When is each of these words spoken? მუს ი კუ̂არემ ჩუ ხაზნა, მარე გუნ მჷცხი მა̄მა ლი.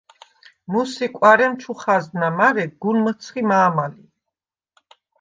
მუს 0.71 0.91
ი 1.05 1.07
კუ̂არემ 1.15 1.53
ჩუ 1.61 1.73
ხაზნა, 1.81 2.29
მარე 2.37 2.65
გუნ 2.81 2.97
მჷცხი 3.03 3.41
მა̄მა 3.49 3.85
ლი. 3.91 4.03